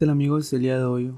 Hola 0.00 0.10
amigos? 0.10 0.52
El 0.52 0.62
día 0.62 0.76
de 0.76 0.84
hoy 0.84 1.14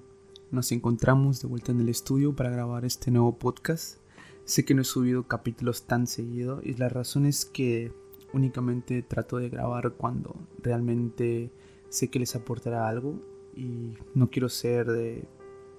nos 0.50 0.70
encontramos 0.70 1.40
de 1.40 1.48
vuelta 1.48 1.72
en 1.72 1.80
el 1.80 1.88
estudio 1.88 2.36
para 2.36 2.50
grabar 2.50 2.84
este 2.84 3.10
nuevo 3.10 3.38
podcast. 3.38 4.02
Sé 4.44 4.66
que 4.66 4.74
no 4.74 4.82
he 4.82 4.84
subido 4.84 5.26
capítulos 5.26 5.86
tan 5.86 6.06
seguido 6.06 6.60
y 6.62 6.74
la 6.74 6.90
razón 6.90 7.24
es 7.24 7.46
que 7.46 7.90
únicamente 8.34 9.00
trato 9.00 9.38
de 9.38 9.48
grabar 9.48 9.92
cuando 9.92 10.36
realmente 10.62 11.50
sé 11.88 12.10
que 12.10 12.18
les 12.18 12.36
aportará 12.36 12.86
algo 12.86 13.18
y 13.54 13.94
no 14.14 14.28
quiero 14.28 14.50
ser 14.50 14.88
de 14.88 15.26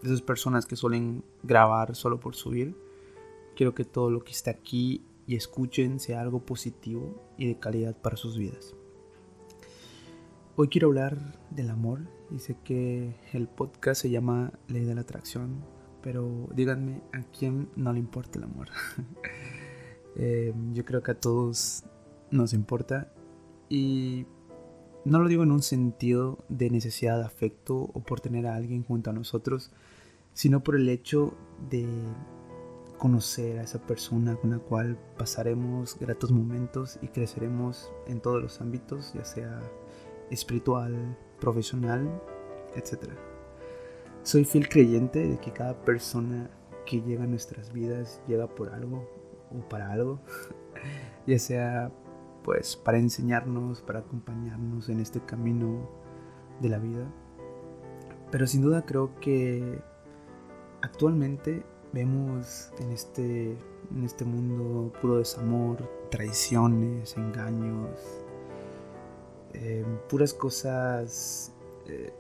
esas 0.02 0.23
personas 0.23 0.66
que 0.66 0.75
suelen 0.75 1.23
grabar 1.43 1.95
solo 1.95 2.20
por 2.20 2.36
subir. 2.36 2.75
Quiero 3.55 3.75
que 3.75 3.86
todo 3.86 4.09
lo 4.09 4.23
que 4.23 4.32
esté 4.32 4.50
aquí 4.50 5.05
y 5.27 5.36
escuchen 5.36 6.00
sea 6.00 6.20
algo 6.20 6.43
positivo 6.43 7.21
y 7.38 7.45
de 7.45 7.59
calidad 7.59 7.95
para 7.95 8.18
sus 8.18 8.39
vidas. 8.39 8.75
Hoy 10.55 10.68
quiero 10.70 10.88
hablar 10.88 11.39
del 11.52 11.70
amor 11.70 12.16
sé 12.38 12.57
que 12.64 13.16
el 13.34 13.48
podcast 13.48 14.02
se 14.02 14.10
llama 14.10 14.52
Ley 14.68 14.84
de 14.84 14.96
la 14.96 15.01
Atracción, 15.01 15.64
pero 16.01 16.47
díganme 16.54 17.01
a 17.14 17.24
quién 17.24 17.70
no 17.75 17.93
le 17.93 18.00
importa 18.00 18.38
el 18.39 18.46
amor. 18.46 18.70
Eh, 20.20 20.51
yo 20.74 20.84
creo 20.84 21.04
que 21.04 21.11
a 21.11 21.20
todos 21.20 21.84
nos 22.32 22.51
importa 22.51 23.14
y 23.70 24.25
no 25.06 25.20
lo 25.20 25.29
digo 25.29 25.43
en 25.43 25.51
un 25.51 25.61
sentido 25.61 26.43
de 26.50 26.71
necesidad 26.71 27.20
de 27.20 27.25
afecto 27.25 27.75
o 27.93 28.00
por 28.01 28.20
tener 28.20 28.48
a 28.48 28.56
alguien 28.56 28.84
junto 28.84 29.12
a 29.12 29.14
nosotros, 29.14 29.70
sino 30.34 30.64
por 30.64 30.75
el 30.75 30.89
hecho 30.89 31.37
de 31.70 31.87
conocer 32.98 33.59
a 33.59 33.62
esa 33.62 33.80
persona 33.86 34.36
con 34.38 34.50
la 34.50 34.58
cual 34.58 34.98
pasaremos 35.20 36.00
gratos 36.00 36.31
momentos 36.31 36.98
y 37.03 37.09
creceremos 37.09 37.92
en 38.08 38.20
todos 38.20 38.42
los 38.42 38.59
ámbitos, 38.59 39.14
ya 39.14 39.23
sea 39.23 39.62
espiritual, 40.31 41.16
profesional, 41.39 42.22
etc. 42.75 43.11
Soy 44.23 44.45
fiel 44.45 44.67
creyente 44.67 45.25
de 45.28 45.38
que 45.39 45.52
cada 45.52 45.73
persona 45.83 46.50
que 46.86 47.02
llega 47.02 47.23
a 47.23 47.28
nuestras 47.28 47.72
vidas 47.73 48.22
llega 48.28 48.48
por 48.48 48.73
algo 48.73 49.08
o 49.52 49.67
para 49.67 49.92
algo, 49.92 50.20
ya 51.28 51.39
sea 51.39 51.92
pues 52.44 52.78
para 52.78 52.97
enseñarnos, 52.97 53.81
para 53.81 54.00
acompañarnos 54.00 54.88
en 54.88 55.02
este 55.02 55.20
camino 55.20 55.89
de 56.62 56.70
la 56.70 56.80
vida. 56.80 57.06
Pero 58.31 58.47
sin 58.47 58.62
duda 58.62 58.86
creo 58.86 59.19
que 59.19 59.81
actualmente 60.81 61.64
vemos 61.92 62.72
en 62.80 62.92
este, 62.92 63.52
en 63.92 64.03
este 64.03 64.23
mundo 64.23 64.94
puro 65.02 65.17
desamor, 65.17 65.90
traiciones, 66.09 67.17
engaños, 67.17 67.90
eh, 69.53 69.86
puras 70.09 70.34
cosas 70.34 71.53
eh, 71.88 72.14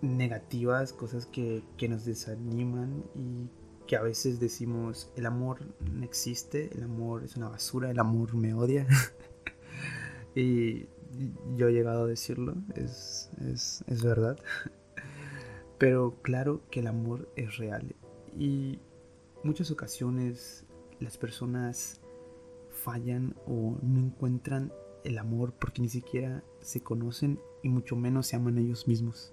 negativas, 0.00 0.92
cosas 0.92 1.26
que, 1.26 1.62
nos 1.88 2.04
desaniman 2.04 3.04
y 3.14 3.48
que 3.86 3.96
a 3.96 4.02
veces 4.02 4.38
decimos, 4.38 5.10
el 5.16 5.26
amor 5.26 5.60
no 5.80 6.04
existe, 6.04 6.70
el 6.74 6.84
amor 6.84 7.24
es 7.24 7.36
una 7.36 7.48
basura, 7.48 7.90
el 7.90 7.98
amor 7.98 8.34
me 8.34 8.54
odia. 8.54 8.86
y 10.34 10.86
yo 11.56 11.68
he 11.68 11.72
llegado 11.72 12.04
a 12.04 12.06
decirlo, 12.06 12.54
es, 12.74 13.30
es 13.86 14.02
verdad. 14.02 14.38
Pero 15.78 16.16
claro 16.22 16.62
que 16.70 16.80
el 16.80 16.88
amor 16.88 17.30
es 17.36 17.56
real. 17.56 17.94
Y 18.36 18.78
muchas 19.42 19.70
ocasiones 19.70 20.66
las 21.00 21.16
personas 21.16 22.00
fallan 22.70 23.34
o 23.46 23.78
no 23.82 24.00
encuentran 24.00 24.72
el 25.08 25.18
amor 25.18 25.54
porque 25.58 25.80
ni 25.80 25.88
siquiera 25.88 26.44
se 26.60 26.82
conocen 26.82 27.40
y 27.62 27.70
mucho 27.70 27.96
menos 27.96 28.26
se 28.26 28.36
aman 28.36 28.58
ellos 28.58 28.86
mismos. 28.86 29.32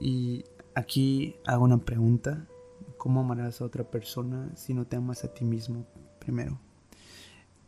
Y 0.00 0.44
aquí 0.74 1.36
hago 1.46 1.64
una 1.64 1.78
pregunta. 1.78 2.48
¿Cómo 2.96 3.20
amarás 3.20 3.60
a 3.60 3.64
otra 3.64 3.88
persona 3.88 4.50
si 4.56 4.74
no 4.74 4.86
te 4.86 4.96
amas 4.96 5.24
a 5.24 5.32
ti 5.32 5.44
mismo 5.44 5.86
primero? 6.18 6.58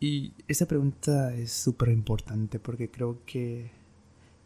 Y 0.00 0.32
esa 0.48 0.67
pregunta 0.67 1.34
es 1.34 1.52
súper 1.52 1.90
importante 1.90 2.58
porque 2.58 2.90
creo 2.90 3.20
que 3.27 3.70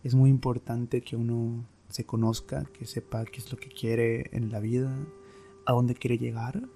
es 0.03 0.15
muy 0.15 0.29
importante 0.29 1.01
que 1.01 1.15
uno 1.15 1.65
se 1.89 2.05
conozca, 2.05 2.65
que 2.77 2.87
sepa 2.87 3.25
qué 3.25 3.39
es 3.39 3.53
lo 3.53 3.57
que 3.57 3.69
quiere 3.69 4.31
en 4.33 4.51
la 4.51 4.59
vida, 4.59 4.93
a 5.65 5.73
dónde 5.73 5.95
quiere 5.95 6.19
llegar. 6.19 6.69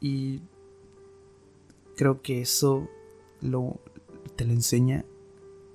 Y 0.00 0.42
creo 1.96 2.20
que 2.20 2.42
eso 2.42 2.90
lo, 3.46 3.80
te 4.36 4.44
lo 4.44 4.52
enseña 4.52 5.04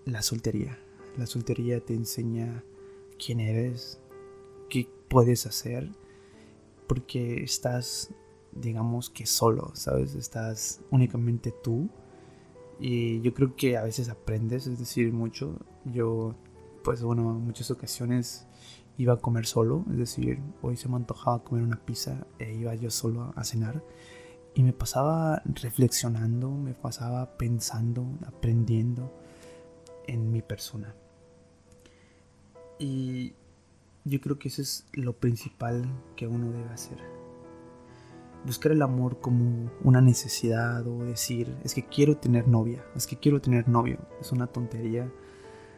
la 0.05 0.21
soltería. 0.21 0.77
La 1.17 1.25
soltería 1.25 1.79
te 1.83 1.93
enseña 1.93 2.63
quién 3.23 3.39
eres, 3.39 3.99
qué 4.69 4.87
puedes 5.09 5.45
hacer, 5.45 5.89
porque 6.87 7.43
estás, 7.43 8.13
digamos 8.51 9.09
que 9.09 9.25
solo, 9.25 9.71
¿sabes? 9.73 10.15
Estás 10.15 10.81
únicamente 10.89 11.53
tú. 11.63 11.89
Y 12.79 13.21
yo 13.21 13.33
creo 13.33 13.55
que 13.55 13.77
a 13.77 13.83
veces 13.83 14.09
aprendes, 14.09 14.67
es 14.67 14.79
decir, 14.79 15.13
mucho. 15.13 15.59
Yo, 15.85 16.35
pues 16.83 17.03
bueno, 17.03 17.31
en 17.31 17.45
muchas 17.45 17.69
ocasiones 17.69 18.47
iba 18.97 19.13
a 19.13 19.17
comer 19.17 19.45
solo, 19.45 19.85
es 19.91 19.97
decir, 19.97 20.39
hoy 20.61 20.77
se 20.77 20.89
me 20.89 20.95
antojaba 20.95 21.43
comer 21.43 21.63
una 21.63 21.83
pizza 21.83 22.27
e 22.39 22.53
iba 22.53 22.73
yo 22.75 22.89
solo 22.89 23.33
a 23.35 23.43
cenar. 23.43 23.83
Y 24.53 24.63
me 24.63 24.73
pasaba 24.73 25.41
reflexionando, 25.45 26.51
me 26.51 26.73
pasaba 26.73 27.37
pensando, 27.37 28.05
aprendiendo 28.25 29.13
en 30.07 30.31
mi 30.31 30.41
persona. 30.41 30.93
Y 32.79 33.33
yo 34.03 34.19
creo 34.19 34.39
que 34.39 34.47
eso 34.47 34.61
es 34.61 34.85
lo 34.93 35.13
principal 35.13 35.85
que 36.15 36.27
uno 36.27 36.51
debe 36.51 36.69
hacer. 36.69 36.97
Buscar 38.45 38.71
el 38.71 38.81
amor 38.81 39.19
como 39.19 39.71
una 39.83 40.01
necesidad 40.01 40.85
o 40.87 41.03
decir, 41.05 41.55
es 41.63 41.75
que 41.75 41.85
quiero 41.85 42.17
tener 42.17 42.47
novia, 42.47 42.83
es 42.95 43.05
que 43.05 43.17
quiero 43.17 43.39
tener 43.39 43.69
novio, 43.69 43.99
es 44.19 44.31
una 44.31 44.47
tontería. 44.47 45.11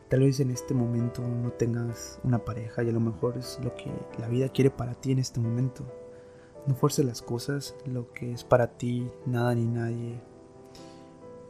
Tal 0.09 0.22
vez 0.22 0.39
en 0.39 0.51
este 0.51 0.73
momento 0.73 1.22
no 1.28 1.51
tengas 1.51 2.19
una 2.23 2.39
pareja 2.39 2.83
y 2.83 2.89
a 2.89 2.94
lo 2.94 3.01
mejor 3.01 3.38
es 3.38 3.59
lo 3.62 3.75
que 3.75 3.91
la 4.17 4.29
vida 4.29 4.47
quiere 4.47 4.69
para 4.72 4.94
ti 4.94 5.12
en 5.12 5.19
este 5.19 5.41
momento. 5.41 5.85
No 6.66 6.75
fuerces 6.75 7.06
las 7.06 7.22
cosas, 7.22 7.75
lo 7.85 8.12
que 8.13 8.31
es 8.31 8.44
para 8.44 8.78
ti, 8.78 9.09
nada 9.25 9.53
ni 9.53 9.66
nadie 9.66 10.22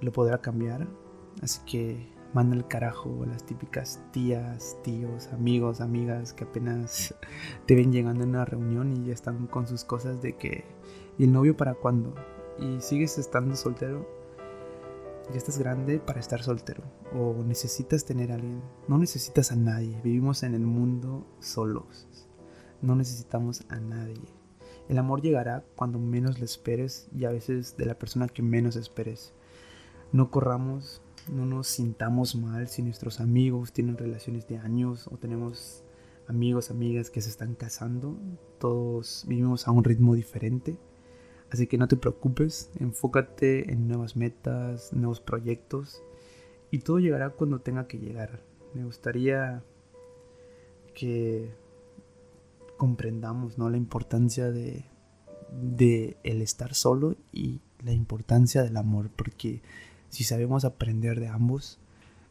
lo 0.01 0.11
podrá 0.11 0.39
cambiar. 0.39 0.87
Así 1.41 1.61
que 1.65 2.13
manda 2.33 2.55
el 2.55 2.67
carajo 2.67 3.23
a 3.23 3.27
las 3.27 3.43
típicas 3.45 4.01
tías, 4.11 4.77
tíos, 4.83 5.27
amigos, 5.27 5.81
amigas 5.81 6.33
que 6.33 6.45
apenas 6.45 7.13
te 7.65 7.75
ven 7.75 7.91
llegando 7.91 8.23
en 8.23 8.29
una 8.29 8.45
reunión 8.45 8.91
y 8.91 9.07
ya 9.07 9.13
están 9.13 9.47
con 9.47 9.67
sus 9.67 9.83
cosas 9.83 10.21
de 10.21 10.35
que, 10.35 10.65
¿y 11.17 11.25
el 11.25 11.31
novio 11.31 11.55
para 11.55 11.75
cuándo? 11.75 12.13
Y 12.59 12.81
sigues 12.81 13.17
estando 13.17 13.55
soltero, 13.55 14.07
ya 15.31 15.37
estás 15.37 15.57
grande 15.57 15.99
para 15.99 16.19
estar 16.19 16.43
soltero 16.43 16.83
o 17.13 17.43
necesitas 17.43 18.05
tener 18.05 18.31
a 18.31 18.35
alguien. 18.35 18.61
No 18.87 18.97
necesitas 18.97 19.51
a 19.51 19.55
nadie, 19.55 19.99
vivimos 20.03 20.43
en 20.43 20.55
el 20.55 20.65
mundo 20.65 21.25
solos, 21.39 22.07
no 22.81 22.95
necesitamos 22.95 23.63
a 23.69 23.79
nadie. 23.79 24.42
El 24.89 24.97
amor 24.97 25.21
llegará 25.21 25.63
cuando 25.75 25.99
menos 25.99 26.39
lo 26.39 26.45
esperes 26.45 27.07
y 27.15 27.25
a 27.25 27.31
veces 27.31 27.77
de 27.77 27.85
la 27.85 27.97
persona 27.97 28.27
que 28.27 28.41
menos 28.41 28.75
esperes. 28.75 29.33
No 30.11 30.29
corramos 30.29 31.01
no 31.31 31.45
nos 31.45 31.67
sintamos 31.67 32.35
mal 32.35 32.67
si 32.67 32.81
nuestros 32.81 33.19
amigos 33.19 33.71
tienen 33.71 33.97
relaciones 33.97 34.47
de 34.47 34.57
años 34.57 35.07
o 35.07 35.17
tenemos 35.17 35.83
amigos, 36.27 36.69
amigas 36.69 37.09
que 37.09 37.21
se 37.21 37.29
están 37.29 37.55
casando. 37.55 38.17
Todos 38.59 39.25
vivimos 39.27 39.67
a 39.67 39.71
un 39.71 39.83
ritmo 39.83 40.15
diferente. 40.15 40.77
Así 41.49 41.67
que 41.67 41.77
no 41.77 41.87
te 41.87 41.97
preocupes, 41.97 42.71
enfócate 42.79 43.71
en 43.71 43.87
nuevas 43.87 44.15
metas, 44.15 44.91
nuevos 44.91 45.21
proyectos 45.21 46.03
y 46.71 46.79
todo 46.79 46.99
llegará 46.99 47.29
cuando 47.29 47.61
tenga 47.61 47.87
que 47.87 47.99
llegar. 47.99 48.41
Me 48.73 48.83
gustaría 48.83 49.63
que 50.95 51.51
comprendamos 52.77 53.57
¿no? 53.57 53.69
la 53.69 53.77
importancia 53.77 54.51
de, 54.51 54.85
de 55.61 56.17
el 56.23 56.41
estar 56.41 56.73
solo 56.73 57.15
y 57.31 57.61
la 57.83 57.93
importancia 57.93 58.63
del 58.63 58.77
amor, 58.77 59.09
porque 59.15 59.61
si 60.09 60.23
sabemos 60.23 60.65
aprender 60.65 61.19
de 61.19 61.27
ambos, 61.27 61.79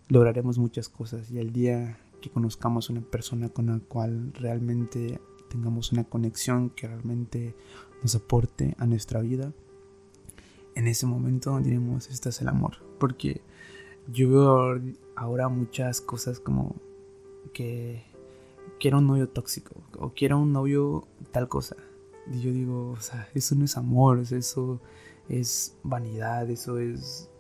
lograremos 0.09 0.59
muchas 0.59 0.89
cosas 0.89 1.31
y 1.31 1.39
el 1.39 1.53
día 1.53 1.99
que 2.21 2.31
conozcamos 2.31 2.91
una 2.91 3.01
persona 3.01 3.49
con 3.49 3.67
la 3.67 3.81
cual 3.81 4.33
realmente 4.35 5.21
tengamos 5.51 5.93
una 5.93 6.05
conexión 6.05 6.71
que 6.71 6.87
realmente 6.87 7.55
nos 8.03 8.15
aporte 8.15 8.75
a 8.79 8.87
nuestra 8.87 9.21
vida, 9.21 9.53
en 10.75 10.87
ese 10.87 11.07
momento 11.07 11.59
diremos, 11.61 12.09
este 12.09 12.31
es 12.31 12.41
el 12.41 12.49
amor. 12.49 12.77
Porque 12.99 13.43
yo 14.11 14.31
veo 14.31 14.81
ahora 15.17 15.49
muchas 15.49 16.01
cosas 16.01 16.41
como 16.41 16.77
que 17.53 18.05
quiero 18.81 18.99
un 18.99 19.07
novio 19.07 19.29
tóxico 19.29 19.83
o 19.99 20.13
quiero 20.15 20.39
un 20.39 20.53
novio 20.53 21.07
tal 21.31 21.49
cosa. 21.49 21.77
Y 22.31 22.41
yo 22.41 22.53
digo, 22.53 22.91
o 22.91 23.01
sea, 23.01 23.29
eso 23.35 23.55
no 23.55 23.65
es 23.65 23.77
amor, 23.77 24.21
eso 24.21 24.81
es 25.29 25.77
vanidad, 25.83 26.49
eso 26.51 26.79
es 26.79 27.31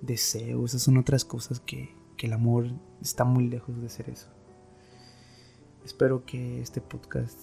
deseo, 0.00 0.64
esas 0.64 0.82
son 0.82 0.98
otras 0.98 1.24
cosas 1.24 1.60
que, 1.60 1.94
el 2.24 2.32
amor 2.32 2.68
está 3.02 3.24
muy 3.24 3.46
lejos 3.48 3.82
de 3.82 3.90
ser 3.90 4.08
eso. 4.08 4.28
espero 5.84 6.24
que 6.24 6.62
este 6.62 6.80
podcast 6.80 7.38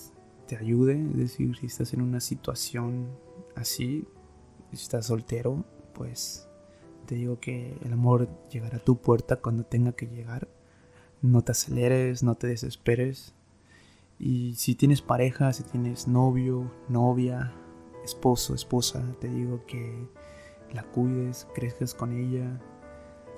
te 0.48 0.58
ayude, 0.58 1.00
es 1.00 1.18
decir, 1.18 1.56
si 1.56 1.68
estás 1.68 1.94
en 1.94 2.02
una 2.02 2.20
situación 2.20 3.08
así, 3.56 4.08
si 4.72 4.78
estás 4.78 5.06
soltero, 5.06 5.64
pues 5.94 6.48
te 7.06 7.14
digo 7.14 7.40
que 7.40 7.78
el 7.86 7.94
amor 7.94 8.28
llegará 8.50 8.78
a 8.78 8.84
tu 8.84 8.98
puerta 8.98 9.36
cuando 9.36 9.66
tenga 9.66 9.92
que 9.92 10.08
llegar. 10.08 10.48
No 11.22 11.44
te 11.44 11.52
aceleres, 11.52 12.24
no 12.24 12.36
te 12.36 12.48
desesperes. 12.48 13.34
Y 14.20 14.56
si 14.56 14.76
tienes 14.76 15.02
pareja, 15.02 15.52
si 15.54 15.64
tienes 15.64 16.08
novio, 16.08 16.72
novia, 16.90 17.54
esposo, 18.04 18.54
esposa, 18.54 19.04
te 19.20 19.28
digo 19.28 19.66
que 19.66 20.08
la 20.74 20.84
cuides, 20.84 21.48
crezcas 21.54 21.94
con 21.94 22.14
ella, 22.14 22.60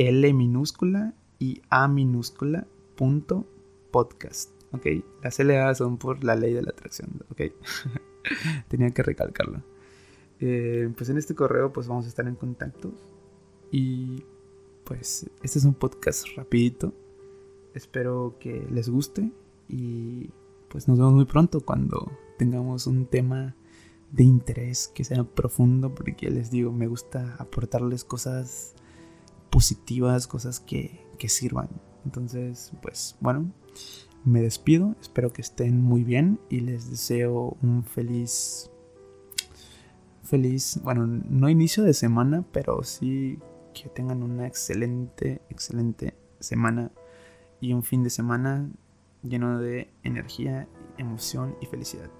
L 0.00 0.32
minúscula 0.32 1.12
y 1.38 1.60
A 1.68 1.86
minúscula 1.86 2.66
punto 2.96 3.46
podcast. 3.90 4.50
Ok, 4.72 4.86
las 5.22 5.38
LA 5.38 5.74
son 5.74 5.98
por 5.98 6.24
la 6.24 6.36
ley 6.36 6.54
de 6.54 6.62
la 6.62 6.70
atracción. 6.70 7.10
Ok, 7.30 7.42
tenía 8.68 8.92
que 8.92 9.02
recalcarlo. 9.02 9.62
Eh, 10.38 10.90
pues 10.96 11.10
en 11.10 11.18
este 11.18 11.34
correo 11.34 11.70
pues 11.74 11.86
vamos 11.86 12.06
a 12.06 12.08
estar 12.08 12.26
en 12.26 12.34
contacto 12.34 12.94
y 13.70 14.24
pues 14.84 15.28
este 15.42 15.58
es 15.58 15.66
un 15.66 15.74
podcast 15.74 16.28
rapidito. 16.34 16.94
Espero 17.74 18.36
que 18.40 18.66
les 18.70 18.88
guste 18.88 19.30
y 19.68 20.30
pues 20.70 20.88
nos 20.88 20.96
vemos 20.96 21.12
muy 21.12 21.26
pronto 21.26 21.60
cuando 21.60 22.10
tengamos 22.38 22.86
un 22.86 23.04
tema 23.04 23.54
de 24.12 24.24
interés 24.24 24.88
que 24.94 25.04
sea 25.04 25.24
profundo 25.24 25.94
porque 25.94 26.30
les 26.30 26.50
digo, 26.50 26.72
me 26.72 26.86
gusta 26.86 27.36
aportarles 27.38 28.02
cosas 28.04 28.76
positivas, 29.60 30.26
cosas 30.26 30.58
que, 30.58 31.06
que 31.18 31.28
sirvan. 31.28 31.68
Entonces, 32.06 32.72
pues 32.80 33.14
bueno, 33.20 33.52
me 34.24 34.40
despido, 34.40 34.96
espero 35.02 35.34
que 35.34 35.42
estén 35.42 35.82
muy 35.82 36.02
bien 36.02 36.40
y 36.48 36.60
les 36.60 36.88
deseo 36.88 37.58
un 37.60 37.84
feliz, 37.84 38.70
feliz, 40.22 40.80
bueno, 40.82 41.06
no 41.06 41.50
inicio 41.50 41.84
de 41.84 41.92
semana, 41.92 42.42
pero 42.52 42.82
sí 42.84 43.38
que 43.74 43.90
tengan 43.90 44.22
una 44.22 44.46
excelente, 44.46 45.42
excelente 45.50 46.14
semana 46.38 46.90
y 47.60 47.74
un 47.74 47.82
fin 47.82 48.02
de 48.02 48.08
semana 48.08 48.70
lleno 49.22 49.58
de 49.58 49.92
energía, 50.02 50.68
emoción 50.96 51.54
y 51.60 51.66
felicidad. 51.66 52.10